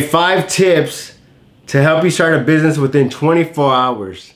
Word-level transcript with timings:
Five 0.00 0.48
tips 0.48 1.18
to 1.66 1.82
help 1.82 2.02
you 2.02 2.08
start 2.08 2.32
a 2.32 2.38
business 2.38 2.78
within 2.78 3.10
24 3.10 3.74
hours. 3.74 4.32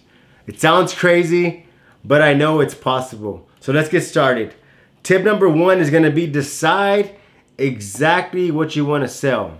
It 0.46 0.60
sounds 0.60 0.92
crazy, 0.92 1.64
but 2.04 2.21
I 2.21 2.34
know 2.34 2.60
it's 2.60 2.75
possible. 2.75 3.48
So 3.61 3.72
let's 3.72 3.88
get 3.88 4.03
started. 4.03 4.54
Tip 5.03 5.24
number 5.24 5.48
one 5.48 5.79
is 5.79 5.88
gonna 5.88 6.11
be 6.11 6.27
decide 6.27 7.16
exactly 7.56 8.50
what 8.50 8.77
you 8.77 8.84
wanna 8.84 9.08
sell. 9.08 9.56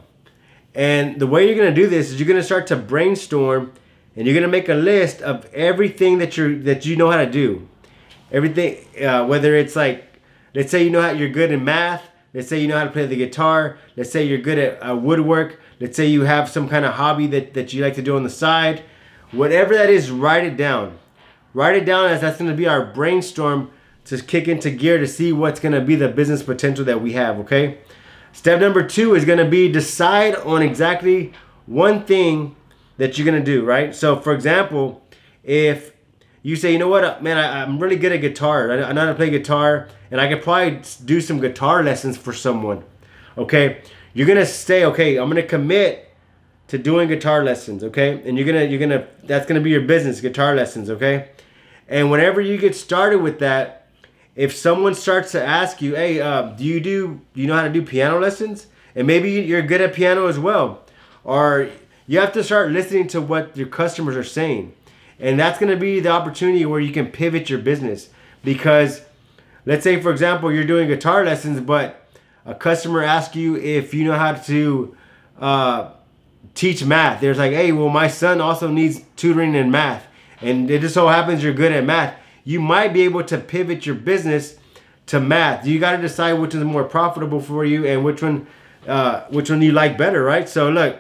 And 0.75 1.19
the 1.19 1.27
way 1.27 1.47
you're 1.47 1.57
gonna 1.57 1.75
do 1.75 1.87
this 1.87 2.11
is 2.11 2.21
you're 2.21 2.29
gonna 2.29 2.43
start 2.43 2.67
to 2.67 2.77
brainstorm 2.77 3.73
and 4.17 4.27
you're 4.27 4.35
gonna 4.35 4.49
make 4.49 4.69
a 4.69 4.75
list 4.75 5.23
of 5.23 5.47
everything 5.55 6.19
that 6.19 6.37
you're 6.37 6.59
that 6.59 6.85
you 6.85 6.97
know 6.97 7.11
how 7.11 7.25
to 7.25 7.31
do. 7.31 7.67
Everything, 8.31 8.85
uh, 9.03 9.25
whether 9.25 9.55
it's 9.55 9.75
like, 9.75 10.05
let's 10.55 10.71
say 10.71 10.85
you 10.85 10.91
know 10.91 11.01
how 11.01 11.13
you're 11.13 11.31
good 11.31 11.53
in 11.53 11.65
math, 11.65 12.03
let's 12.35 12.49
say 12.49 12.61
you 12.61 12.69
know 12.69 12.77
how 12.77 12.85
to 12.85 12.91
play 12.91 13.07
the 13.07 13.17
guitar, 13.17 13.79
let's 13.97 14.13
say 14.13 14.25
you're 14.25 14.37
good 14.37 14.59
at 14.59 14.87
uh, 14.87 14.95
woodwork, 14.95 15.59
Let's 15.79 15.97
say 15.97 16.07
you 16.07 16.23
have 16.23 16.49
some 16.49 16.69
kind 16.69 16.85
of 16.85 16.95
hobby 16.95 17.27
that, 17.29 17.55
that 17.55 17.73
you 17.73 17.83
like 17.83 17.95
to 17.95 18.03
do 18.03 18.17
on 18.17 18.23
the 18.23 18.31
side. 18.31 18.83
Whatever 19.33 19.75
that 19.75 19.91
is, 19.91 20.11
write 20.11 20.45
it 20.45 20.57
down. 20.57 20.99
Write 21.53 21.77
it 21.77 21.85
down 21.85 22.11
as 22.11 22.21
that's 22.21 22.39
going 22.39 22.51
to 22.51 22.57
be 22.57 22.67
our 22.67 22.85
brainstorm 22.85 23.71
to 24.07 24.23
kick 24.23 24.49
into 24.49 24.71
gear 24.71 24.99
to 24.99 25.07
see 25.07 25.33
what's 25.33 25.61
going 25.61 25.73
to 25.73 25.81
be 25.81 25.97
the 25.97 26.09
business 26.09 26.43
potential 26.43 26.85
that 26.85 27.03
we 27.03 27.13
have, 27.13 27.39
okay? 27.41 27.79
Step 28.33 28.61
number 28.61 28.87
two 28.87 29.15
is 29.15 29.25
going 29.25 29.39
to 29.39 29.49
be 29.49 29.71
decide 29.71 30.37
on 30.37 30.63
exactly 30.63 31.33
one 31.67 32.05
thing 32.05 32.55
that 32.99 33.19
you're 33.19 33.25
going 33.25 33.43
to 33.43 33.45
do, 33.45 33.65
right? 33.65 33.95
So, 33.95 34.21
for 34.21 34.33
example, 34.33 35.03
if 35.43 35.93
you 36.43 36.55
say, 36.55 36.73
you 36.73 36.79
know 36.79 36.89
what, 36.89 37.23
man, 37.23 37.37
I, 37.37 37.63
am 37.63 37.79
really 37.79 37.97
good 37.97 38.13
at 38.13 38.21
guitar. 38.21 38.71
I, 38.71 38.83
I 38.85 38.93
know 38.93 39.01
how 39.03 39.09
to 39.09 39.15
play 39.15 39.31
guitar, 39.31 39.89
and 40.11 40.21
I 40.21 40.29
could 40.29 40.43
probably 40.43 40.81
do 41.05 41.21
some 41.21 41.41
guitar 41.41 41.83
lessons 41.83 42.17
for 42.17 42.33
someone, 42.33 42.85
okay? 43.37 43.83
You're 44.17 44.27
gonna 44.27 44.47
stay 44.47 44.85
okay 44.85 45.17
i'm 45.17 45.29
gonna 45.29 45.43
commit 45.43 46.07
to 46.69 46.79
doing 46.79 47.09
guitar 47.09 47.45
lessons 47.45 47.85
okay? 47.85 48.23
And 48.27 48.37
you're 48.37 48.47
gonna 48.47 48.65
you're 48.65 48.81
gonna 48.81 49.07
that's 49.25 49.47
gonna 49.47 49.61
be 49.61 49.71
your 49.71 49.83
business 49.83 50.21
guitar 50.21 50.55
lessons 50.55 50.91
okay? 50.91 51.29
And 51.89 52.11
whenever 52.11 52.41
you 52.41 52.59
get 52.59 52.75
started 52.75 53.19
with 53.19 53.39
that 53.39 53.87
if 54.35 54.55
someone 54.55 54.95
starts 54.95 55.33
to 55.33 55.45
ask 55.45 55.81
you 55.81 55.95
hey 55.95 56.21
uh, 56.21 56.43
do 56.51 56.65
you 56.65 56.81
do 56.81 57.21
do 57.35 57.41
you 57.41 57.47
know 57.47 57.55
how 57.55 57.63
to 57.63 57.73
do 57.73 57.83
piano 57.83 58.19
lessons? 58.19 58.67
And 58.95 59.07
maybe 59.07 59.31
you're 59.31 59.63
good 59.63 59.83
at 59.83 59.93
piano 59.93 60.27
as 60.27 60.39
well. 60.39 60.83
Or 61.23 61.69
you 62.07 62.19
have 62.19 62.33
to 62.33 62.43
start 62.43 62.71
listening 62.71 63.09
to 63.09 63.21
what 63.21 63.55
your 63.55 63.67
customers 63.67 64.17
are 64.17 64.25
saying. 64.25 64.73
And 65.21 65.39
that's 65.39 65.59
going 65.59 65.71
to 65.71 65.79
be 65.79 66.01
the 66.01 66.09
opportunity 66.09 66.65
where 66.65 66.81
you 66.81 66.93
can 66.93 67.09
pivot 67.09 67.51
your 67.51 67.59
business. 67.59 68.09
Because 68.43 69.03
let's 69.67 69.85
say 69.85 70.01
for 70.01 70.11
example 70.11 70.51
you're 70.51 70.65
doing 70.65 70.89
guitar 70.89 71.25
lessons 71.25 71.61
but 71.61 72.06
a 72.47 72.55
customer 72.55 73.03
asks 73.03 73.35
you 73.35 73.57
if 73.57 73.93
you 73.93 74.05
know 74.05 74.17
how 74.17 74.33
to 74.33 74.97
uh, 75.39 75.91
teach 76.55 76.85
math. 76.85 77.21
There's 77.21 77.39
like, 77.39 77.53
hey, 77.53 77.73
well, 77.73 77.89
my 77.89 78.09
son 78.09 78.41
also 78.41 78.69
needs 78.69 79.03
tutoring 79.17 79.55
in 79.55 79.71
math, 79.71 80.07
and 80.41 80.71
it 80.71 80.81
just 80.81 80.95
so 80.95 81.09
happens 81.09 81.43
you're 81.43 81.53
good 81.53 81.73
at 81.73 81.85
math. 81.85 82.15
You 82.45 82.61
might 82.61 82.93
be 82.93 83.03
able 83.03 83.25
to 83.25 83.39
pivot 83.39 83.85
your 83.85 83.97
business 83.97 84.57
to 85.07 85.21
math. 85.21 85.67
You 85.67 85.81
got 85.81 85.97
to 85.97 85.99
decide 85.99 86.35
which 86.35 86.55
is 86.55 86.63
more 86.63 86.85
profitable 86.85 87.41
for 87.41 87.65
you 87.65 87.85
and 87.85 88.05
which 88.05 88.23
one, 88.23 88.47
uh, 88.87 89.25
which 89.31 89.51
one 89.51 89.61
you 89.61 89.73
like 89.73 89.99
better, 89.99 90.23
right? 90.23 90.49
So 90.49 90.71
look, 90.71 90.99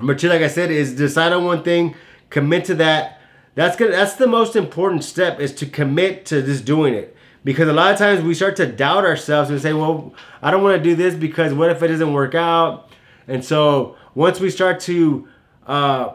but 0.00 0.22
like 0.24 0.42
I 0.42 0.48
said, 0.48 0.72
is 0.72 0.96
decide 0.96 1.32
on 1.32 1.44
one 1.44 1.62
thing, 1.62 1.94
commit 2.30 2.64
to 2.66 2.74
that. 2.76 3.20
That's 3.54 3.76
good. 3.76 3.92
That's 3.92 4.16
the 4.16 4.26
most 4.26 4.56
important 4.56 5.04
step 5.04 5.38
is 5.38 5.54
to 5.54 5.66
commit 5.66 6.26
to 6.26 6.42
just 6.42 6.64
doing 6.64 6.94
it 6.94 7.13
because 7.44 7.68
a 7.68 7.72
lot 7.72 7.92
of 7.92 7.98
times 7.98 8.22
we 8.22 8.34
start 8.34 8.56
to 8.56 8.66
doubt 8.66 9.04
ourselves 9.04 9.50
and 9.50 9.60
say, 9.60 9.74
well, 9.74 10.14
I 10.42 10.50
don't 10.50 10.62
want 10.62 10.82
to 10.82 10.82
do 10.82 10.96
this 10.96 11.14
because 11.14 11.52
what 11.52 11.70
if 11.70 11.82
it 11.82 11.88
doesn't 11.88 12.12
work 12.12 12.34
out? 12.34 12.88
And 13.28 13.44
so 13.44 13.96
once 14.14 14.40
we 14.40 14.50
start 14.50 14.80
to 14.80 15.28
uh, 15.66 16.14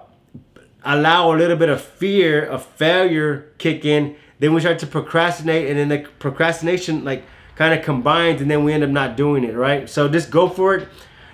allow 0.83 1.33
a 1.33 1.38
little 1.38 1.55
bit 1.55 1.69
of 1.69 1.81
fear 1.81 2.44
of 2.44 2.66
failure 2.66 3.53
kick 3.59 3.86
in, 3.86 4.16
then 4.39 4.53
we 4.53 4.61
start 4.61 4.80
to 4.80 4.88
procrastinate, 4.88 5.69
and 5.69 5.77
then 5.77 5.89
the 5.89 6.09
procrastination 6.17 7.03
like 7.03 7.23
kind 7.55 7.77
of 7.77 7.86
combines, 7.86 8.42
and 8.42 8.49
then 8.49 8.64
we 8.64 8.73
end 8.73 8.83
up 8.83 8.89
not 8.89 9.17
doing 9.17 9.43
it, 9.43 9.53
right? 9.53 9.89
So 9.89 10.08
just 10.08 10.32
go 10.32 10.48
for 10.49 10.76
it. 10.76 10.87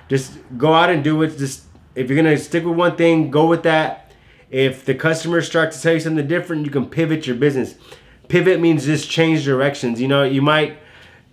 Just 0.10 0.38
go 0.58 0.74
out 0.74 0.90
and 0.90 1.04
do 1.04 1.22
it. 1.22 1.38
Just 1.38 1.66
if 1.94 2.10
you're 2.10 2.18
gonna 2.18 2.38
stick 2.38 2.66
with 2.66 2.76
one 2.76 2.96
thing, 2.96 3.32
go 3.32 3.46
with 3.46 3.64
that. 3.64 4.12
If 4.50 4.86
the 4.86 4.96
customers 4.96 5.46
start 5.46 5.72
to 5.72 5.82
tell 5.82 5.94
you 5.94 6.00
something 6.00 6.28
different, 6.28 6.66
you 6.66 6.72
can 6.72 6.88
pivot 6.88 7.28
your 7.28 7.36
business 7.36 7.76
pivot 8.28 8.60
means 8.60 8.86
just 8.86 9.10
change 9.10 9.46
directions. 9.46 10.02
You 10.02 10.08
know, 10.08 10.24
you 10.24 10.42
might 10.42 10.78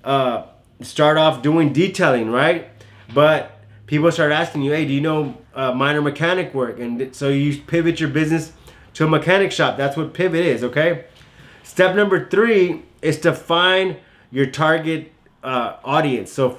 uh, 0.04 0.44
start 0.80 1.16
off 1.18 1.42
doing 1.42 1.72
detailing, 1.72 2.30
right? 2.30 2.68
But 3.14 3.60
people 3.86 4.10
start 4.10 4.32
asking 4.32 4.62
you, 4.62 4.72
hey, 4.72 4.84
do 4.86 4.92
you 4.92 5.00
know 5.00 5.36
uh, 5.54 5.72
minor 5.72 6.02
mechanic 6.02 6.54
work? 6.54 6.78
And 6.78 7.14
so 7.14 7.28
you 7.28 7.60
pivot 7.60 8.00
your 8.00 8.08
business 8.08 8.52
to 8.94 9.04
a 9.04 9.08
mechanic 9.08 9.52
shop. 9.52 9.76
That's 9.76 9.96
what 9.96 10.14
pivot 10.14 10.44
is, 10.44 10.64
okay? 10.64 11.04
Step 11.62 11.94
number 11.94 12.28
three 12.28 12.82
is 13.00 13.20
to 13.20 13.32
find 13.32 13.96
your 14.30 14.46
target 14.46 15.12
uh, 15.42 15.76
audience. 15.84 16.32
So 16.32 16.58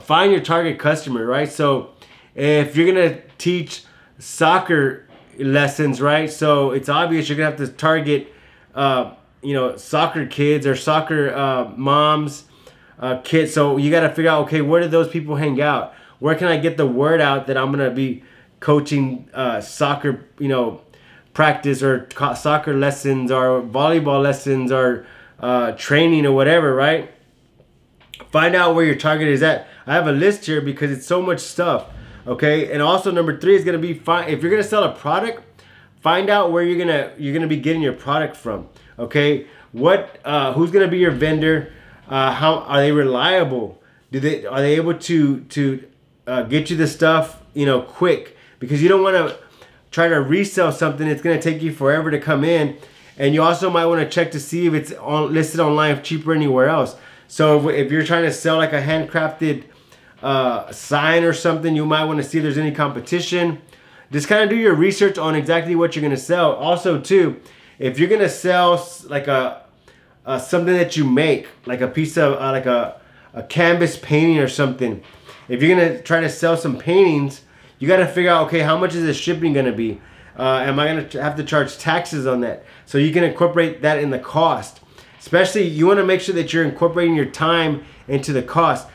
find 0.00 0.32
your 0.32 0.40
target 0.40 0.78
customer, 0.78 1.26
right? 1.26 1.50
So 1.50 1.90
if 2.34 2.76
you're 2.76 2.86
gonna 2.86 3.20
teach 3.38 3.84
soccer 4.18 5.06
lessons, 5.38 6.00
right? 6.00 6.30
So 6.30 6.70
it's 6.72 6.88
obvious 6.88 7.28
you're 7.28 7.38
gonna 7.38 7.50
have 7.50 7.58
to 7.58 7.68
target 7.68 8.32
uh, 8.74 9.14
you 9.42 9.54
know 9.54 9.76
soccer 9.76 10.26
kids 10.26 10.66
or 10.66 10.76
soccer 10.76 11.34
uh, 11.34 11.72
moms 11.76 12.44
uh, 12.98 13.18
kids. 13.18 13.52
So 13.52 13.76
you 13.76 13.90
got 13.90 14.00
to 14.00 14.10
figure 14.10 14.30
out 14.30 14.44
okay 14.44 14.60
where 14.60 14.82
do 14.82 14.88
those 14.88 15.08
people 15.08 15.36
hang 15.36 15.60
out? 15.60 15.94
Where 16.18 16.34
can 16.34 16.48
i 16.48 16.58
get 16.58 16.76
the 16.76 16.86
word 16.86 17.20
out 17.22 17.46
that 17.46 17.56
i'm 17.56 17.70
gonna 17.70 17.90
be 17.90 18.22
coaching 18.60 19.28
uh, 19.32 19.60
soccer 19.60 20.26
you 20.38 20.48
know 20.48 20.82
practice 21.32 21.82
or 21.82 22.08
soccer 22.36 22.74
lessons 22.74 23.30
or 23.30 23.62
volleyball 23.62 24.22
lessons 24.22 24.70
or 24.70 25.06
uh, 25.38 25.72
training 25.72 26.26
or 26.26 26.32
whatever 26.32 26.74
right? 26.74 27.10
Find 28.30 28.54
out 28.54 28.74
where 28.74 28.84
your 28.84 28.96
target 28.96 29.28
is 29.28 29.42
at. 29.42 29.66
I 29.86 29.94
have 29.94 30.06
a 30.06 30.12
list 30.12 30.44
here 30.44 30.60
because 30.60 30.90
it's 30.90 31.06
so 31.06 31.22
much 31.22 31.40
stuff 31.40 31.86
okay? 32.26 32.70
And 32.72 32.82
also 32.82 33.10
number 33.10 33.38
three 33.38 33.56
is 33.56 33.64
gonna 33.64 33.78
be 33.78 33.94
fine 33.94 34.28
if 34.28 34.42
you're 34.42 34.50
gonna 34.50 34.62
sell 34.62 34.84
a 34.84 34.92
product 34.92 35.42
find 36.00 36.30
out 36.30 36.52
where 36.52 36.62
you're 36.62 36.78
gonna 36.78 37.12
you're 37.18 37.34
gonna 37.34 37.46
be 37.46 37.56
getting 37.56 37.82
your 37.82 37.92
product 37.92 38.36
from 38.36 38.68
Okay, 39.00 39.46
what? 39.72 40.20
Uh, 40.26 40.52
who's 40.52 40.70
gonna 40.70 40.86
be 40.86 40.98
your 40.98 41.10
vendor? 41.10 41.72
Uh, 42.06 42.32
how 42.32 42.58
are 42.58 42.80
they 42.82 42.92
reliable? 42.92 43.80
Do 44.12 44.20
they 44.20 44.44
are 44.44 44.60
they 44.60 44.76
able 44.76 44.94
to 44.94 45.40
to 45.40 45.88
uh, 46.26 46.42
get 46.42 46.68
you 46.68 46.76
the 46.76 46.86
stuff 46.86 47.42
you 47.54 47.64
know 47.64 47.80
quick? 47.80 48.36
Because 48.58 48.82
you 48.82 48.90
don't 48.90 49.02
want 49.02 49.16
to 49.16 49.38
try 49.90 50.06
to 50.06 50.16
resell 50.16 50.70
something. 50.70 51.08
It's 51.08 51.22
gonna 51.22 51.40
take 51.40 51.62
you 51.62 51.72
forever 51.72 52.10
to 52.10 52.20
come 52.20 52.44
in, 52.44 52.76
and 53.16 53.32
you 53.32 53.42
also 53.42 53.70
might 53.70 53.86
want 53.86 54.02
to 54.02 54.08
check 54.08 54.32
to 54.32 54.40
see 54.40 54.66
if 54.66 54.74
it's 54.74 54.92
on, 54.92 55.32
listed 55.32 55.60
online 55.60 55.92
if 55.92 56.02
cheaper 56.02 56.34
anywhere 56.34 56.68
else. 56.68 56.94
So 57.26 57.70
if, 57.70 57.86
if 57.86 57.92
you're 57.92 58.04
trying 58.04 58.24
to 58.24 58.32
sell 58.32 58.58
like 58.58 58.74
a 58.74 58.82
handcrafted 58.82 59.64
uh, 60.22 60.70
sign 60.72 61.24
or 61.24 61.32
something, 61.32 61.74
you 61.74 61.86
might 61.86 62.04
want 62.04 62.18
to 62.18 62.24
see 62.24 62.36
if 62.36 62.42
there's 62.42 62.58
any 62.58 62.72
competition. 62.72 63.62
Just 64.12 64.28
kind 64.28 64.42
of 64.42 64.50
do 64.50 64.56
your 64.56 64.74
research 64.74 65.16
on 65.16 65.36
exactly 65.36 65.74
what 65.74 65.96
you're 65.96 66.02
gonna 66.02 66.18
sell. 66.18 66.52
Also, 66.52 67.00
too 67.00 67.40
if 67.80 67.98
you're 67.98 68.10
gonna 68.10 68.28
sell 68.28 68.86
like 69.06 69.26
a, 69.26 69.62
a 70.26 70.38
something 70.38 70.74
that 70.74 70.96
you 70.96 71.04
make, 71.04 71.48
like 71.64 71.80
a 71.80 71.88
piece 71.88 72.16
of 72.18 72.34
uh, 72.34 72.52
like 72.52 72.66
a 72.66 73.00
a 73.32 73.42
canvas 73.42 73.96
painting 73.96 74.38
or 74.38 74.48
something, 74.48 75.02
if 75.48 75.62
you're 75.62 75.76
gonna 75.76 76.00
try 76.02 76.20
to 76.20 76.28
sell 76.28 76.56
some 76.56 76.78
paintings, 76.78 77.40
you 77.78 77.88
gotta 77.88 78.06
figure 78.06 78.30
out 78.30 78.46
okay 78.46 78.60
how 78.60 78.76
much 78.76 78.94
is 78.94 79.04
the 79.04 79.14
shipping 79.14 79.54
gonna 79.54 79.72
be. 79.72 80.00
Uh, 80.38 80.62
am 80.64 80.78
I 80.78 80.86
gonna 80.88 81.22
have 81.22 81.36
to 81.36 81.42
charge 81.42 81.78
taxes 81.78 82.26
on 82.26 82.42
that? 82.42 82.64
So 82.84 82.98
you 82.98 83.12
can 83.12 83.24
incorporate 83.24 83.80
that 83.82 83.98
in 83.98 84.10
the 84.10 84.18
cost. 84.18 84.80
Especially 85.18 85.66
you 85.66 85.86
want 85.86 85.98
to 85.98 86.04
make 86.04 86.20
sure 86.20 86.34
that 86.34 86.52
you're 86.52 86.64
incorporating 86.64 87.14
your 87.14 87.26
time 87.26 87.84
into 88.08 88.32
the 88.32 88.42
cost. 88.42 88.88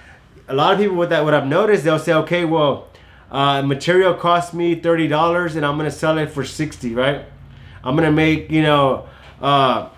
A 0.47 0.55
lot 0.55 0.73
of 0.73 0.79
people 0.79 0.95
with 0.95 1.09
that, 1.09 1.23
what 1.23 1.33
I've 1.33 1.45
noticed, 1.45 1.83
they'll 1.83 1.99
say, 1.99 2.13
okay, 2.13 2.45
well, 2.45 2.87
uh, 3.31 3.61
material 3.61 4.13
cost 4.13 4.53
me 4.53 4.75
thirty 4.75 5.07
dollars, 5.07 5.55
and 5.55 5.65
I'm 5.65 5.75
gonna 5.77 5.89
sell 5.91 6.17
it 6.19 6.29
for 6.31 6.45
sixty, 6.45 6.93
right? 6.93 7.25
I'm 7.85 7.95
gonna 7.95 8.11
make 8.11 8.49
you 8.51 8.63
know 8.63 9.07
uh, 9.41 9.89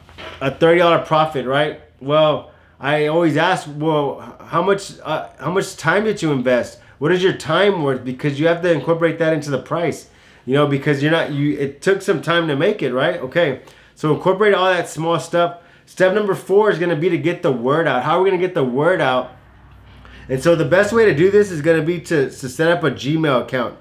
a 0.42 0.52
thirty 0.52 0.80
dollar 0.80 1.04
profit, 1.04 1.46
right? 1.46 1.82
Well, 2.02 2.52
I 2.80 3.08
always 3.08 3.38
ask, 3.38 3.68
well, 3.76 4.38
how 4.40 4.62
much 4.62 5.00
uh, 5.00 5.30
how 5.40 5.52
much 5.52 5.78
time 5.78 6.04
did 6.04 6.22
you 6.22 6.32
invest? 6.32 6.80
What 7.00 7.12
is 7.12 7.24
your 7.24 7.34
time 7.34 7.84
worth? 7.84 8.04
Because 8.04 8.40
you 8.40 8.48
have 8.48 8.62
to 8.62 8.72
incorporate 8.72 9.20
that 9.20 9.34
into 9.34 9.50
the 9.50 9.62
price, 9.62 10.10
you 10.46 10.54
know, 10.54 10.68
because 10.68 11.02
you're 11.02 11.12
not 11.12 11.32
you. 11.32 11.58
It 11.58 11.82
took 11.82 12.02
some 12.02 12.22
time 12.22 12.48
to 12.50 12.56
make 12.56 12.84
it, 12.84 12.94
right? 12.94 13.20
Okay, 13.22 13.62
so 13.96 14.14
incorporate 14.14 14.54
all 14.54 14.66
that 14.66 14.90
small 14.90 15.20
stuff. 15.20 15.62
Step 15.86 16.14
number 16.14 16.36
four 16.36 16.70
is 16.70 16.78
gonna 16.80 16.98
be 16.98 17.10
to 17.10 17.18
get 17.18 17.42
the 17.42 17.52
word 17.52 17.88
out. 17.88 18.04
How 18.04 18.20
are 18.20 18.24
we 18.24 18.30
gonna 18.30 18.42
get 18.42 18.54
the 18.54 18.64
word 18.64 19.00
out? 19.00 19.32
And 20.30 20.44
so 20.44 20.58
the 20.58 20.66
best 20.66 20.92
way 20.92 21.06
to 21.06 21.16
do 21.16 21.32
this 21.32 21.52
is 21.52 21.62
gonna 21.62 21.82
be 21.82 22.02
to, 22.02 22.30
to 22.30 22.50
set 22.50 22.70
up 22.70 22.84
a 22.84 22.92
Gmail 22.92 23.44
account. 23.44 23.78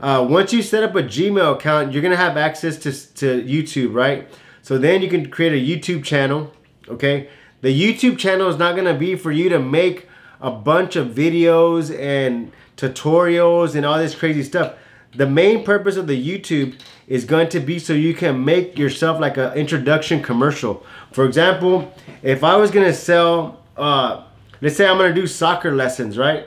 Uh, 0.00 0.26
once 0.28 0.52
you 0.52 0.62
set 0.62 0.82
up 0.82 0.94
a 0.94 1.02
Gmail 1.02 1.56
account, 1.56 1.92
you're 1.92 2.02
gonna 2.02 2.16
have 2.16 2.36
access 2.36 2.76
to, 2.78 2.92
to 3.14 3.42
YouTube, 3.42 3.94
right? 3.94 4.28
So 4.62 4.78
then 4.78 5.00
you 5.02 5.08
can 5.08 5.30
create 5.30 5.52
a 5.52 5.64
YouTube 5.64 6.04
channel, 6.04 6.52
okay? 6.88 7.28
The 7.62 7.68
YouTube 7.68 8.18
channel 8.18 8.48
is 8.48 8.56
not 8.58 8.76
gonna 8.76 8.94
be 8.94 9.16
for 9.16 9.32
you 9.32 9.48
to 9.48 9.58
make 9.58 10.08
a 10.40 10.50
bunch 10.50 10.96
of 10.96 11.08
videos 11.08 11.96
and 11.98 12.52
tutorials 12.76 13.74
and 13.74 13.86
all 13.86 13.98
this 13.98 14.14
crazy 14.14 14.42
stuff. 14.42 14.74
the 15.14 15.26
main 15.26 15.64
purpose 15.64 15.96
of 15.96 16.06
the 16.06 16.28
YouTube 16.28 16.78
is 17.06 17.24
going 17.24 17.48
to 17.48 17.58
be 17.58 17.78
so 17.78 17.94
you 17.94 18.12
can 18.12 18.44
make 18.44 18.78
yourself 18.78 19.18
like 19.18 19.38
an 19.38 19.52
introduction 19.54 20.22
commercial. 20.22 20.84
For 21.12 21.24
example, 21.24 21.90
if 22.22 22.44
I 22.44 22.56
was 22.56 22.70
gonna 22.70 22.92
sell, 22.92 23.62
uh, 23.78 24.24
let's 24.60 24.76
say 24.76 24.86
I'm 24.86 24.98
gonna 24.98 25.14
do 25.14 25.26
soccer 25.26 25.74
lessons, 25.74 26.18
right? 26.18 26.46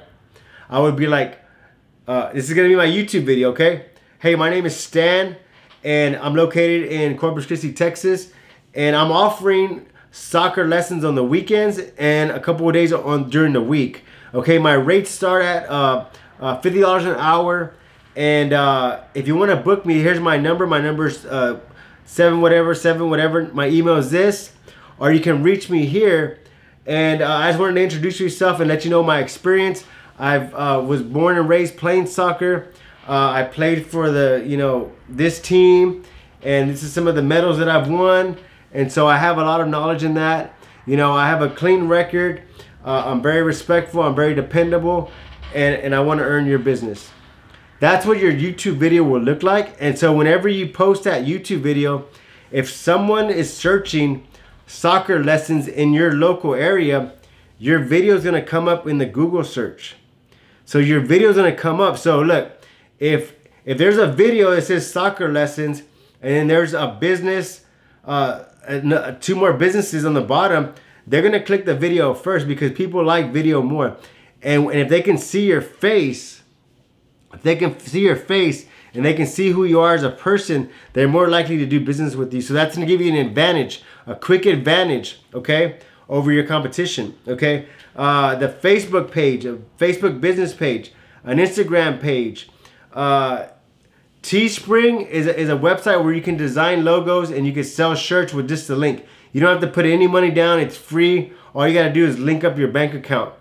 I 0.69 0.79
would 0.79 0.95
be 0.95 1.07
like, 1.07 1.39
uh, 2.09 2.33
this 2.33 2.50
is 2.50 2.56
gonna 2.56 2.67
be 2.67 2.75
my 2.75 2.88
YouTube 2.88 3.23
video, 3.23 3.51
okay? 3.51 3.85
Hey, 4.17 4.33
my 4.33 4.50
name 4.50 4.65
is 4.65 4.75
Stan, 4.75 5.38
and 5.83 6.15
I'm 6.15 6.33
located 6.33 6.91
in 6.91 7.15
Corpus 7.15 7.45
Christi, 7.45 7.71
Texas, 7.71 8.31
and 8.73 8.95
I'm 8.95 9.11
offering 9.11 9.85
soccer 10.09 10.65
lessons 10.65 11.06
on 11.06 11.13
the 11.13 11.23
weekends 11.23 11.79
and 12.00 12.31
a 12.31 12.39
couple 12.39 12.67
of 12.67 12.73
days 12.73 12.91
on 12.91 13.29
during 13.29 13.53
the 13.53 13.61
week. 13.61 14.06
Okay, 14.33 14.57
my 14.57 14.73
rates 14.73 15.11
start 15.11 15.44
at 15.44 15.69
uh, 15.69 16.06
uh, 16.39 16.59
fifty 16.61 16.79
dollars 16.79 17.06
an 17.06 17.15
hour, 17.17 17.75
and 18.15 18.53
uh, 18.53 19.01
if 19.13 19.27
you 19.27 19.35
want 19.35 19.51
to 19.51 19.57
book 19.57 19.85
me, 19.85 20.00
here's 20.00 20.19
my 20.19 20.35
number. 20.35 20.65
My 20.65 20.81
number's 20.81 21.27
uh, 21.27 21.59
seven 22.06 22.41
whatever 22.41 22.73
seven 22.73 23.11
whatever. 23.11 23.53
My 23.53 23.67
email 23.67 23.97
is 23.97 24.09
this, 24.09 24.53
or 24.97 25.11
you 25.11 25.19
can 25.19 25.44
reach 25.44 25.69
me 25.69 25.85
here. 25.85 26.39
And 26.88 27.21
uh, 27.21 27.31
I 27.31 27.50
just 27.50 27.59
wanted 27.59 27.75
to 27.75 27.83
introduce 27.83 28.19
yourself 28.19 28.59
and 28.59 28.67
let 28.67 28.83
you 28.83 28.89
know 28.89 29.03
my 29.03 29.19
experience. 29.19 29.83
I 30.19 30.38
uh, 30.38 30.81
was 30.81 31.01
born 31.01 31.38
and 31.38 31.48
raised 31.48 31.77
playing 31.77 32.07
soccer. 32.07 32.68
Uh, 33.07 33.31
I 33.31 33.44
played 33.44 33.88
for 33.88 34.12
the 34.12 34.44
you 34.45 34.57
know 34.57 34.92
this 35.07 35.42
team, 35.42 36.04
and 36.44 36.69
this 36.69 36.83
is 36.83 36.92
some 36.92 37.07
of 37.07 37.16
the 37.16 37.24
medals 37.24 37.57
that 37.57 37.69
I've 37.69 37.89
won. 37.89 38.38
And 38.74 38.92
so 38.92 39.07
I 39.07 39.18
have 39.18 39.38
a 39.38 39.44
lot 39.44 39.62
of 39.62 39.68
knowledge 39.68 40.04
in 40.04 40.13
that. 40.16 40.54
You 40.86 40.98
know, 40.98 41.13
I 41.13 41.27
have 41.27 41.42
a 41.42 41.50
clean 41.50 41.88
record. 41.88 42.44
Uh, 42.86 43.04
I'm 43.06 43.21
very 43.21 43.42
respectful. 43.42 44.04
I'm 44.04 44.16
very 44.16 44.36
dependable, 44.36 45.10
and 45.56 45.75
and 45.75 45.95
I 45.95 46.01
want 46.01 46.19
to 46.19 46.25
earn 46.25 46.45
your 46.45 46.60
business. 46.60 47.10
That's 47.80 48.06
what 48.06 48.19
your 48.19 48.33
YouTube 48.33 48.75
video 48.75 49.04
will 49.04 49.21
look 49.21 49.42
like. 49.42 49.77
And 49.80 49.98
so 49.98 50.12
whenever 50.12 50.50
you 50.50 50.68
post 50.68 51.06
that 51.06 51.24
YouTube 51.24 51.62
video, 51.62 52.07
if 52.51 52.69
someone 52.69 53.30
is 53.30 53.56
searching 53.56 54.27
soccer 54.68 55.24
lessons 55.24 55.68
in 55.68 55.94
your 55.94 56.12
local 56.12 56.54
area, 56.54 57.13
your 57.57 57.80
video 57.80 58.18
is 58.18 58.24
going 58.24 58.36
to 58.36 58.45
come 58.45 58.68
up 58.68 58.86
in 58.86 58.98
the 58.98 59.06
Google 59.06 59.45
search. 59.45 59.95
So 60.69 60.77
your 60.77 61.00
video 61.00 61.31
is 61.31 61.36
to 61.36 61.51
come 61.56 61.81
up. 61.81 61.98
So 61.98 62.21
look, 62.21 62.51
if 63.00 63.33
if 63.66 63.80
there's 63.80 63.98
a 63.98 64.06
video 64.06 64.51
that 64.51 64.62
says 64.62 64.86
soccer 64.88 65.31
lessons 65.31 65.81
and 66.21 66.48
there's 66.48 66.75
a 66.75 66.95
business, 67.01 67.62
uh, 68.06 68.44
two 69.19 69.36
more 69.36 69.54
businesses 69.54 70.06
on 70.06 70.13
the 70.13 70.21
bottom, 70.21 70.75
they're 71.07 71.24
gonna 71.24 71.42
click 71.42 71.66
the 71.66 71.74
video 71.74 72.13
first 72.13 72.48
because 72.48 72.71
people 72.74 73.04
like 73.04 73.33
video 73.33 73.63
more. 73.63 73.98
And, 74.44 74.68
and 74.68 74.80
if 74.80 74.89
they 74.89 75.01
can 75.01 75.18
see 75.18 75.48
your 75.48 75.63
face, 75.63 76.44
if 77.33 77.42
they 77.42 77.56
can 77.56 77.80
see 77.80 78.01
your 78.01 78.16
face 78.16 78.68
and 78.94 79.04
they 79.04 79.16
can 79.16 79.25
see 79.25 79.50
who 79.50 79.63
you 79.63 79.80
are 79.80 79.95
as 79.95 80.04
a 80.04 80.12
person, 80.12 80.69
they're 80.94 81.07
more 81.07 81.30
likely 81.30 81.57
to 81.57 81.66
do 81.66 81.80
business 81.80 82.16
with 82.16 82.31
you. 82.31 82.42
So 82.42 82.54
that's 82.54 82.75
gonna 82.75 82.86
give 82.86 83.01
you 83.01 83.12
an 83.12 83.25
advantage, 83.25 83.81
a 84.06 84.13
quick 84.13 84.45
advantage, 84.45 85.19
okay, 85.33 85.80
over 86.09 86.31
your 86.31 86.45
competition, 86.45 87.15
okay? 87.27 87.67
Uh, 87.95 88.35
the 88.35 88.50
Facebook 88.50 89.11
page, 89.11 89.45
a 89.45 89.59
Facebook 89.77 90.19
business 90.19 90.53
page, 90.53 90.91
an 91.23 91.38
Instagram 91.38 92.01
page, 92.01 92.50
uh, 92.94 93.47
Teespring 94.21 95.07
is 95.07 95.27
a, 95.27 95.39
is 95.39 95.50
a 95.50 95.56
website 95.56 96.03
where 96.03 96.13
you 96.13 96.21
can 96.21 96.35
design 96.35 96.83
logos 96.83 97.31
and 97.31 97.47
you 97.47 97.53
can 97.53 97.63
sell 97.63 97.95
shirts 97.95 98.33
with 98.33 98.50
just 98.50 98.69
a 98.69 98.75
link. 98.75 99.06
You 99.31 99.39
don't 99.39 99.50
have 99.50 99.61
to 99.61 99.73
put 99.73 99.85
any 99.85 100.07
money 100.07 100.29
down. 100.29 100.59
It's 100.59 100.75
free. 100.75 101.31
All 101.53 101.67
you 101.67 101.73
got 101.73 101.88
to 101.88 101.94
do 101.94 102.06
is 102.06 102.19
link 102.19 102.44
up 102.44 102.57
your 102.57 102.67
bank 102.67 102.94
account. 102.94 103.33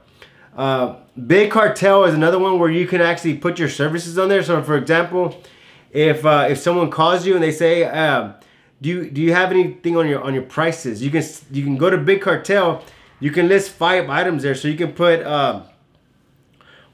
Uh, 0.57 0.97
Big 1.27 1.51
Cartel 1.51 2.05
is 2.05 2.15
another 2.15 2.39
one 2.39 2.59
where 2.59 2.71
you 2.71 2.87
can 2.87 3.01
actually 3.01 3.37
put 3.37 3.59
your 3.59 3.69
services 3.69 4.19
on 4.19 4.29
there. 4.29 4.43
So, 4.43 4.63
for 4.63 4.77
example, 4.77 5.43
if 5.91 6.25
uh, 6.25 6.47
if 6.49 6.59
someone 6.59 6.91
calls 6.91 7.27
you 7.27 7.35
and 7.35 7.43
they 7.43 7.53
say, 7.53 7.85
uh, 7.85 8.35
"Do 8.81 8.89
you 8.89 9.11
do 9.11 9.21
you 9.21 9.35
have 9.35 9.51
anything 9.51 9.97
on 9.97 10.09
your 10.09 10.23
on 10.23 10.35
your 10.35 10.45
prices?" 10.45 11.03
You 11.03 11.11
can 11.11 11.23
you 11.51 11.65
can 11.65 11.77
go 11.77 11.91
to 11.91 11.99
Big 11.99 12.23
Cartel. 12.23 12.83
You 13.21 13.31
can 13.31 13.49
list 13.49 13.71
five 13.71 14.09
items 14.09 14.43
there. 14.43 14.55
So 14.55 14.69
you 14.69 14.77
can 14.77 14.93
put 14.93 15.23
uh, 15.23 15.63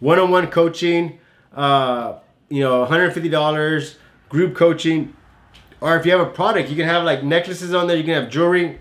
one-on-one 0.01 0.49
coaching, 0.49 1.19
uh, 1.53 2.19
you 2.49 2.61
know, 2.61 2.87
$150 2.87 3.97
group 4.29 4.55
coaching. 4.55 5.15
Or 5.81 5.97
if 5.99 6.07
you 6.07 6.13
have 6.13 6.21
a 6.21 6.31
product, 6.31 6.71
you 6.71 6.77
can 6.77 6.89
have 6.89 7.05
like 7.05 7.23
necklaces 7.23 7.75
on 7.75 7.87
there, 7.87 7.97
you 7.97 8.05
can 8.05 8.15
have 8.15 8.31
jewelry. 8.31 8.81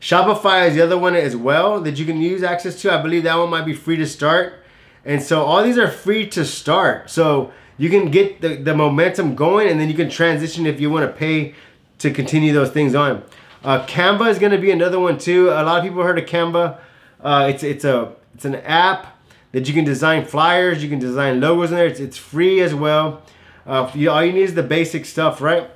Shopify 0.00 0.68
is 0.68 0.74
the 0.74 0.82
other 0.82 0.98
one 0.98 1.16
as 1.16 1.34
well 1.34 1.80
that 1.80 1.98
you 1.98 2.04
can 2.04 2.20
use 2.20 2.42
access 2.42 2.80
to. 2.82 2.92
I 2.92 3.00
believe 3.00 3.22
that 3.22 3.36
one 3.36 3.48
might 3.48 3.64
be 3.64 3.72
free 3.72 3.96
to 3.96 4.06
start. 4.06 4.62
And 5.02 5.22
so 5.22 5.42
all 5.42 5.62
these 5.62 5.78
are 5.78 5.90
free 5.90 6.26
to 6.30 6.44
start. 6.44 7.08
So 7.08 7.52
you 7.76 7.90
can 7.90 8.10
get 8.10 8.40
the, 8.40 8.56
the 8.56 8.74
momentum 8.74 9.34
going 9.34 9.68
and 9.68 9.80
then 9.80 9.88
you 9.88 9.94
can 9.94 10.08
transition 10.08 10.66
if 10.66 10.80
you 10.80 10.90
want 10.90 11.10
to 11.10 11.16
pay 11.16 11.54
to 11.98 12.10
continue 12.10 12.52
those 12.52 12.70
things 12.70 12.94
on. 12.94 13.22
Uh, 13.62 13.84
Canva 13.86 14.30
is 14.30 14.38
going 14.38 14.52
to 14.52 14.58
be 14.58 14.70
another 14.70 15.00
one 15.00 15.18
too. 15.18 15.48
A 15.48 15.62
lot 15.62 15.78
of 15.78 15.84
people 15.84 16.02
heard 16.02 16.18
of 16.18 16.26
Canva. 16.26 16.78
Uh, 17.20 17.46
it's 17.52 17.62
it's 17.62 17.84
a 17.84 18.12
it's 18.34 18.44
an 18.44 18.56
app 18.56 19.18
that 19.52 19.68
you 19.68 19.74
can 19.74 19.84
design 19.84 20.24
flyers, 20.24 20.82
you 20.82 20.90
can 20.90 20.98
design 20.98 21.40
logos 21.40 21.70
in 21.70 21.76
there. 21.76 21.86
It's, 21.86 22.00
it's 22.00 22.18
free 22.18 22.60
as 22.60 22.74
well. 22.74 23.22
Uh, 23.64 23.90
you, 23.94 24.10
all 24.10 24.24
you 24.24 24.32
need 24.32 24.42
is 24.42 24.54
the 24.54 24.64
basic 24.64 25.06
stuff, 25.06 25.40
right? 25.40 25.70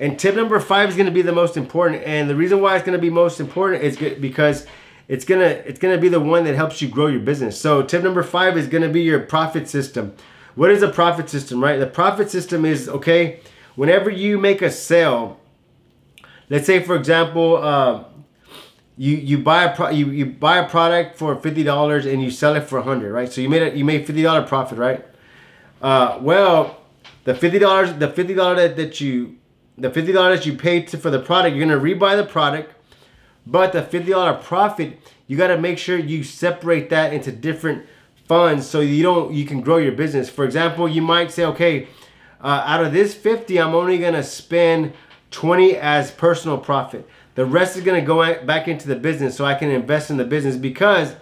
And 0.00 0.18
tip 0.18 0.34
number 0.34 0.58
five 0.58 0.88
is 0.88 0.96
going 0.96 1.06
to 1.06 1.12
be 1.12 1.22
the 1.22 1.32
most 1.32 1.56
important. 1.56 2.02
And 2.02 2.28
the 2.28 2.34
reason 2.34 2.60
why 2.60 2.74
it's 2.74 2.84
going 2.84 2.98
to 2.98 3.00
be 3.00 3.10
most 3.10 3.38
important 3.38 3.84
is 3.84 3.96
because 3.96 4.66
it's 5.06 5.24
gonna 5.24 5.44
it's 5.44 5.78
gonna 5.78 5.98
be 5.98 6.08
the 6.08 6.20
one 6.20 6.44
that 6.44 6.54
helps 6.54 6.80
you 6.80 6.88
grow 6.88 7.08
your 7.08 7.20
business. 7.20 7.60
So 7.60 7.82
tip 7.82 8.02
number 8.02 8.22
five 8.22 8.56
is 8.56 8.66
gonna 8.66 8.88
be 8.88 9.02
your 9.02 9.20
profit 9.20 9.68
system. 9.68 10.14
What 10.54 10.70
is 10.70 10.82
a 10.82 10.88
profit 10.88 11.28
system, 11.28 11.62
right? 11.62 11.78
The 11.78 11.86
profit 11.86 12.30
system 12.30 12.64
is 12.64 12.88
okay. 12.88 13.40
Whenever 13.74 14.10
you 14.10 14.38
make 14.38 14.62
a 14.62 14.70
sale, 14.70 15.40
let's 16.48 16.66
say 16.66 16.80
for 16.80 16.94
example, 16.94 17.56
uh, 17.56 18.04
you 18.96 19.16
you 19.16 19.38
buy 19.38 19.64
a 19.64 19.74
pro, 19.74 19.90
you, 19.90 20.10
you 20.10 20.26
buy 20.26 20.58
a 20.58 20.68
product 20.68 21.18
for 21.18 21.34
fifty 21.36 21.64
dollars 21.64 22.06
and 22.06 22.22
you 22.22 22.30
sell 22.30 22.54
it 22.54 22.62
for 22.62 22.78
a 22.78 22.82
hundred, 22.82 23.12
right? 23.12 23.32
So 23.32 23.40
you 23.40 23.48
made 23.48 23.62
a 23.62 23.76
you 23.76 23.84
made 23.84 24.06
fifty 24.06 24.22
dollar 24.22 24.42
profit, 24.42 24.78
right? 24.78 25.04
Uh, 25.82 26.18
well, 26.20 26.80
the 27.24 27.34
fifty 27.34 27.58
dollars 27.58 27.92
the 27.94 28.08
fifty 28.08 28.34
dollar 28.34 28.54
that, 28.54 28.76
that 28.76 29.00
you 29.00 29.36
the 29.76 29.90
fifty 29.90 30.12
dollars 30.12 30.46
you 30.46 30.56
paid 30.56 30.86
to, 30.88 30.98
for 30.98 31.10
the 31.10 31.18
product, 31.18 31.56
you're 31.56 31.66
gonna 31.66 31.80
rebuy 31.80 32.16
the 32.16 32.24
product, 32.24 32.72
but 33.44 33.72
the 33.72 33.82
fifty 33.82 34.12
dollar 34.12 34.34
profit, 34.34 35.00
you 35.26 35.36
got 35.36 35.48
to 35.48 35.58
make 35.58 35.78
sure 35.78 35.98
you 35.98 36.22
separate 36.22 36.90
that 36.90 37.12
into 37.12 37.32
different 37.32 37.84
funds 38.26 38.66
so 38.66 38.80
you 38.80 39.02
don't 39.02 39.32
you 39.32 39.44
can 39.44 39.60
grow 39.60 39.76
your 39.76 39.92
business. 39.92 40.30
For 40.30 40.44
example, 40.44 40.88
you 40.88 41.02
might 41.02 41.30
say, 41.30 41.44
okay, 41.44 41.88
uh, 42.40 42.62
out 42.64 42.84
of 42.84 42.92
this 42.92 43.14
fifty, 43.14 43.60
I'm 43.60 43.74
only 43.74 43.98
gonna 43.98 44.22
spend 44.22 44.92
twenty 45.30 45.76
as 45.76 46.10
personal 46.10 46.58
profit. 46.58 47.08
The 47.34 47.44
rest 47.44 47.76
is 47.76 47.84
to 47.84 48.00
go 48.00 48.44
back 48.44 48.68
into 48.68 48.86
the 48.86 48.96
business 48.96 49.36
so 49.36 49.44
I 49.44 49.54
can 49.54 49.70
invest 49.70 50.10
in 50.10 50.16
the 50.16 50.24
business 50.24 50.56
because 50.56 51.16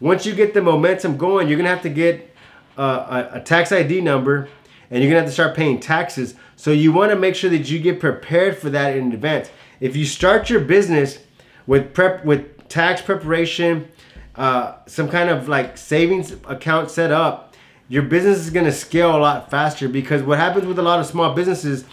once 0.00 0.26
you 0.26 0.34
get 0.34 0.52
the 0.52 0.60
momentum 0.60 1.16
going, 1.16 1.48
you're 1.48 1.56
to 1.58 1.68
have 1.68 1.82
to 1.82 1.88
get 1.88 2.34
a, 2.76 3.28
a 3.34 3.40
tax 3.40 3.70
ID 3.70 4.00
number 4.00 4.48
and 4.90 5.02
you're 5.02 5.12
to 5.12 5.20
have 5.20 5.26
to 5.26 5.32
start 5.32 5.56
paying 5.56 5.78
taxes. 5.78 6.34
So 6.56 6.72
you 6.72 6.92
want 6.92 7.10
to 7.10 7.16
make 7.16 7.34
sure 7.34 7.50
that 7.50 7.70
you 7.70 7.78
get 7.78 8.00
prepared 8.00 8.58
for 8.58 8.70
that 8.70 8.96
in 8.96 9.12
advance. 9.12 9.50
If 9.80 9.96
you 9.96 10.04
start 10.04 10.50
your 10.50 10.60
business 10.60 11.20
with 11.66 11.94
prep 11.94 12.24
with 12.24 12.68
tax 12.68 13.00
preparation, 13.00 13.88
uh, 14.36 14.76
some 14.86 15.08
kind 15.08 15.30
of 15.30 15.48
like 15.48 15.78
savings 15.78 16.32
account 16.46 16.90
set 16.90 17.10
up, 17.10 17.54
your 17.88 18.02
business 18.02 18.38
is 18.38 18.50
to 18.64 18.72
scale 18.72 19.16
a 19.16 19.18
lot 19.18 19.50
faster 19.50 19.88
because 19.88 20.22
what 20.22 20.38
happens 20.38 20.66
with 20.66 20.78
a 20.78 20.82
lot 20.82 21.00
of 21.00 21.06
small 21.06 21.34
businesses 21.34 21.84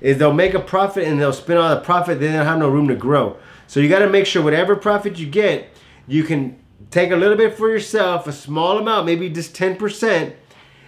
is 0.00 0.16
they'll 0.18 0.32
make 0.32 0.54
a 0.54 0.60
profit 0.60 1.06
and 1.06 1.20
they'll 1.20 1.32
spend 1.32 1.58
all 1.58 1.68
the 1.74 1.80
profit, 1.80 2.20
then 2.20 2.32
they 2.32 2.38
don't 2.38 2.46
have 2.46 2.58
no 2.58 2.68
room 2.68 2.88
to 2.88 2.94
grow. 2.94 3.36
So 3.66 3.80
you 3.80 3.88
got 3.88 3.98
to 4.00 4.08
make 4.08 4.26
sure 4.26 4.42
whatever 4.42 4.76
profit 4.76 5.18
you 5.18 5.26
get, 5.26 5.68
you 6.06 6.22
can 6.22 6.58
take 6.90 7.10
a 7.10 7.16
little 7.16 7.36
bit 7.36 7.54
for 7.54 7.68
yourself, 7.68 8.26
a 8.26 8.32
small 8.32 8.78
amount, 8.78 9.06
maybe 9.06 9.28
just 9.28 9.54
10%, 9.54 10.06
and 10.12 10.34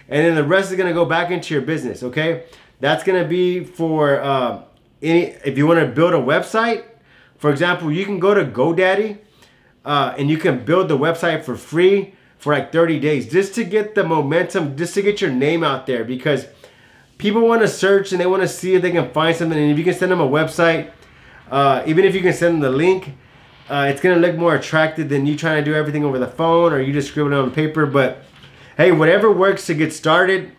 then 0.09 0.35
the 0.35 0.43
rest 0.43 0.71
is 0.71 0.77
to 0.87 0.93
go 0.93 1.05
back 1.05 1.31
into 1.31 1.53
your 1.53 1.63
business, 1.63 2.03
okay? 2.03 2.45
That's 2.79 3.03
to 3.21 3.27
be 3.27 3.63
for 3.63 4.19
uh, 4.19 4.63
any, 5.01 5.35
if 5.45 5.57
you 5.57 5.67
want 5.67 5.79
to 5.79 5.85
build 5.85 6.13
a 6.13 6.17
website, 6.17 6.83
for 7.37 7.51
example, 7.51 7.91
you 7.91 8.05
can 8.05 8.19
go 8.19 8.33
to 8.33 8.43
GoDaddy 8.45 9.19
uh, 9.85 10.13
and 10.17 10.29
you 10.29 10.37
can 10.37 10.63
build 10.63 10.87
the 10.87 10.97
website 10.97 11.43
for 11.43 11.55
free 11.55 12.15
for 12.37 12.53
like 12.53 12.71
30 12.71 12.99
days 12.99 13.31
just 13.31 13.55
to 13.55 13.63
get 13.63 13.95
the 13.95 14.03
momentum, 14.03 14.75
just 14.75 14.93
to 14.95 15.01
get 15.01 15.21
your 15.21 15.31
name 15.31 15.63
out 15.63 15.85
there 15.87 16.03
because– 16.03 16.47
people 17.23 17.47
want 17.47 17.61
to 17.61 17.67
search 17.69 18.11
and 18.11 18.19
they 18.19 18.25
want 18.25 18.41
to 18.41 18.47
see 18.47 18.75
if 18.75 18.81
they 18.81 18.91
can 18.91 19.09
find 19.11 19.35
something. 19.35 19.57
And 19.57 19.71
if 19.71 19.77
you 19.77 19.83
can 19.85 19.93
send 19.93 20.11
them 20.11 20.19
a 20.19 20.27
website, 20.27 20.91
uh, 21.49 21.81
even 21.85 22.03
if 22.03 22.13
you 22.13 22.21
can 22.21 22.33
send 22.33 22.55
them 22.55 22.59
the 22.59 22.77
link, 22.77 23.15
uh, 23.69 23.87
it's 23.89 24.01
gonna 24.01 24.17
look 24.17 24.35
more 24.35 24.55
attractive 24.55 25.07
than 25.07 25.25
you 25.25 25.37
trying 25.37 25.63
to 25.63 25.71
do 25.71 25.73
everything 25.73 26.03
over 26.03 26.19
the 26.19 26.27
phone 26.27 26.73
or 26.73 26.81
you 26.81 26.91
just 26.91 27.07
scribbling 27.07 27.37
on 27.37 27.49
paper. 27.51 27.85
But 27.85 28.23
hey, 28.75 28.91
whatever 28.91 29.31
works 29.31 29.65
to 29.67 29.73
get 29.73 29.93
started. 29.93 30.51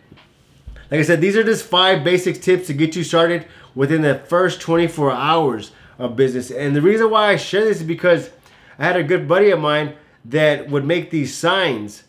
Like 0.89 0.99
I 0.99 1.03
said, 1.03 1.21
these 1.21 1.35
are 1.35 1.43
just 1.43 1.65
five 1.65 2.03
basic 2.03 2.41
tips 2.41 2.67
to 2.67 2.73
get 2.73 2.95
you 2.95 3.03
started 3.03 3.45
within 3.75 4.01
the 4.01 4.15
first 4.15 4.59
24 4.61 5.11
hours 5.11 5.71
of 5.99 6.15
business. 6.15 6.49
And 6.49 6.75
the 6.75 6.81
reason 6.81 7.09
why 7.09 7.29
I 7.29 7.35
share 7.35 7.63
this 7.63 7.77
is 7.77 7.83
because 7.83 8.29
I 8.77 8.85
had 8.85 8.95
a 8.95 9.03
good 9.03 9.27
buddy 9.27 9.51
of 9.51 9.59
mine 9.59 9.95
that 10.25 10.69
would 10.69 10.85
make 10.85 11.11
these 11.11 11.35
signs. 11.35 12.03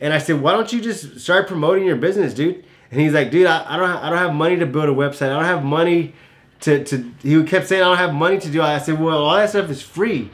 And 0.00 0.12
I 0.12 0.18
said, 0.18 0.40
why 0.40 0.52
don't 0.52 0.72
you 0.72 0.80
just 0.80 1.20
start 1.20 1.46
promoting 1.46 1.84
your 1.84 1.96
business, 1.96 2.32
dude? 2.34 2.64
And 2.90 3.00
he's 3.00 3.12
like, 3.12 3.30
dude, 3.30 3.46
I, 3.46 3.74
I 3.74 3.76
don't 3.76 3.90
I 3.90 4.10
don't 4.10 4.18
have 4.18 4.34
money 4.34 4.56
to 4.56 4.66
build 4.66 4.88
a 4.88 4.92
website. 4.92 5.30
I 5.30 5.34
don't 5.34 5.44
have 5.44 5.64
money 5.64 6.14
to 6.60 6.82
to. 6.84 7.12
He 7.22 7.42
kept 7.44 7.68
saying 7.68 7.82
I 7.82 7.86
don't 7.86 7.98
have 7.98 8.14
money 8.14 8.38
to 8.38 8.50
do. 8.50 8.62
I 8.62 8.78
said, 8.78 8.98
well, 9.00 9.18
all 9.18 9.36
that 9.36 9.50
stuff 9.50 9.70
is 9.70 9.82
free. 9.82 10.30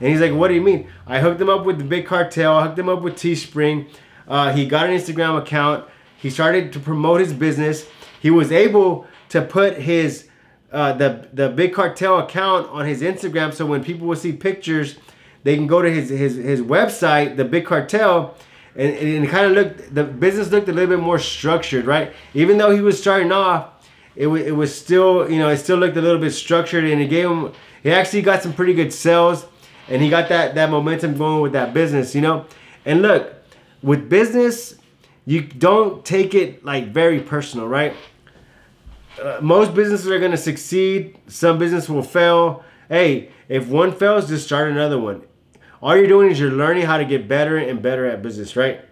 And 0.00 0.08
he's 0.08 0.20
like, 0.20 0.32
what 0.32 0.48
do 0.48 0.54
you 0.54 0.62
mean? 0.62 0.88
I 1.06 1.20
hooked 1.20 1.40
him 1.40 1.50
up 1.50 1.64
with 1.64 1.78
the 1.78 1.84
big 1.84 2.06
cartel. 2.06 2.56
I 2.56 2.66
hooked 2.66 2.78
him 2.78 2.88
up 2.88 3.02
with 3.02 3.14
Teespring. 3.14 3.88
Uh, 4.26 4.52
he 4.52 4.66
got 4.66 4.86
an 4.86 4.96
Instagram 4.96 5.38
account. 5.38 5.86
He 6.16 6.30
started 6.30 6.72
to 6.72 6.80
promote 6.80 7.20
his 7.20 7.32
business. 7.32 7.86
He 8.20 8.30
was 8.30 8.50
able 8.50 9.06
to 9.28 9.42
put 9.42 9.76
his 9.76 10.28
uh, 10.72 10.92
the 10.94 11.28
the 11.32 11.48
big 11.48 11.74
cartel 11.74 12.18
account 12.18 12.68
on 12.70 12.86
his 12.86 13.02
Instagram, 13.02 13.52
so 13.52 13.66
when 13.66 13.84
people 13.84 14.06
will 14.06 14.16
see 14.16 14.32
pictures, 14.32 14.96
they 15.42 15.56
can 15.56 15.66
go 15.66 15.82
to 15.82 15.90
his 15.90 16.10
his 16.10 16.36
his 16.36 16.60
website, 16.60 17.36
the 17.36 17.44
big 17.44 17.66
cartel, 17.66 18.34
and, 18.76 18.94
and 18.94 19.24
it 19.24 19.28
kind 19.30 19.46
of 19.46 19.52
looked 19.52 19.94
the 19.94 20.04
business 20.04 20.50
looked 20.50 20.68
a 20.68 20.72
little 20.72 20.96
bit 20.96 21.02
more 21.02 21.18
structured, 21.18 21.86
right? 21.86 22.12
Even 22.34 22.58
though 22.58 22.70
he 22.70 22.80
was 22.80 23.00
starting 23.00 23.32
off, 23.32 23.88
it 24.16 24.26
was 24.26 24.42
it 24.42 24.52
was 24.52 24.74
still 24.74 25.30
you 25.30 25.38
know 25.38 25.48
it 25.48 25.58
still 25.58 25.78
looked 25.78 25.96
a 25.96 26.02
little 26.02 26.20
bit 26.20 26.32
structured, 26.32 26.84
and 26.84 27.00
it 27.00 27.08
gave 27.08 27.28
him 27.28 27.52
he 27.82 27.90
actually 27.90 28.22
got 28.22 28.42
some 28.42 28.52
pretty 28.52 28.74
good 28.74 28.92
sales, 28.92 29.46
and 29.88 30.02
he 30.02 30.10
got 30.10 30.28
that 30.28 30.54
that 30.54 30.70
momentum 30.70 31.16
going 31.16 31.40
with 31.40 31.52
that 31.52 31.72
business, 31.72 32.14
you 32.14 32.20
know. 32.20 32.46
And 32.84 33.02
look, 33.02 33.34
with 33.82 34.08
business, 34.08 34.76
you 35.26 35.42
don't 35.42 36.04
take 36.04 36.34
it 36.34 36.64
like 36.64 36.88
very 36.88 37.20
personal, 37.20 37.66
right? 37.66 37.94
Uh, 39.20 39.38
most 39.42 39.74
businesses 39.74 40.08
are 40.10 40.18
going 40.18 40.30
to 40.30 40.36
succeed. 40.36 41.18
Some 41.26 41.58
business 41.58 41.88
will 41.88 42.02
fail. 42.02 42.64
Hey, 42.88 43.30
if 43.48 43.68
one 43.68 43.92
fails, 43.92 44.28
just 44.28 44.46
start 44.46 44.70
another 44.70 44.98
one. 44.98 45.22
All 45.82 45.96
you're 45.96 46.06
doing 46.06 46.30
is 46.30 46.38
you're 46.38 46.50
learning 46.50 46.84
how 46.84 46.98
to 46.98 47.04
get 47.04 47.26
better 47.26 47.56
and 47.56 47.80
better 47.80 48.06
at 48.06 48.22
business, 48.22 48.54
right? 48.54 48.84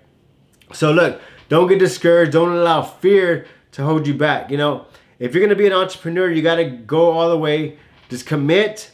So 0.73 0.93
look, 0.93 1.21
don't 1.49 1.69
get 1.69 1.79
discouraged. 1.79 2.33
Don't 2.33 2.53
allow 2.53 2.83
fear 2.83 3.47
to 3.73 3.85
hold 3.85 4.07
you 4.07 4.15
back. 4.15 4.51
You 4.51 4.57
know, 4.57 4.87
if 5.19 5.35
you're 5.35 5.47
to 5.49 5.57
be 5.57 5.67
an 5.67 5.73
entrepreneur, 5.73 6.31
you 6.31 6.43
got 6.43 6.57
to 6.57 6.65
go 6.65 7.11
all 7.11 7.29
the 7.29 7.39
way. 7.39 7.79
Just 8.09 8.27
commit. 8.27 8.91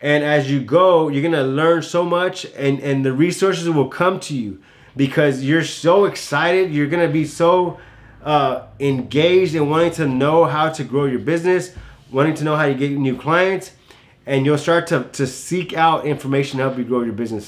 And 0.00 0.22
as 0.22 0.50
you 0.50 0.60
go, 0.60 1.08
you're 1.08 1.22
to 1.32 1.42
learn 1.42 1.82
so 1.82 2.04
much 2.04 2.44
and, 2.56 2.78
and 2.80 3.04
the 3.04 3.12
resources 3.12 3.68
will 3.70 3.88
come 3.88 4.20
to 4.20 4.36
you 4.36 4.62
because 4.96 5.42
you're 5.42 5.64
so 5.64 6.04
excited. 6.04 6.72
You're 6.72 6.88
to 7.06 7.12
be 7.12 7.24
so 7.24 7.80
uh, 8.22 8.66
engaged 8.78 9.54
in 9.54 9.70
wanting 9.70 9.92
to 9.92 10.06
know 10.06 10.44
how 10.44 10.68
to 10.70 10.84
grow 10.84 11.06
your 11.06 11.20
business, 11.20 11.74
wanting 12.10 12.34
to 12.34 12.44
know 12.44 12.54
how 12.54 12.66
to 12.66 12.74
get 12.74 12.92
new 12.92 13.16
clients, 13.16 13.72
and 14.26 14.46
you'll 14.46 14.58
start 14.58 14.86
to, 14.88 15.04
to 15.12 15.26
seek 15.26 15.74
out 15.74 16.06
information 16.06 16.58
to 16.58 16.64
help 16.64 16.78
you 16.78 16.84
grow 16.84 17.02
your 17.02 17.12
business. 17.12 17.42